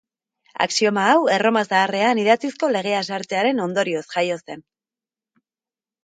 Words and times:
Axioma 0.65 1.01
hau 1.09 1.17
Erroma 1.33 1.61
zaharrean 1.73 2.21
idatzizko 2.21 2.69
legea 2.75 3.01
sartzearen 3.13 3.61
ondorioz 3.67 4.03
jaio 4.15 4.39
zen. 4.47 4.65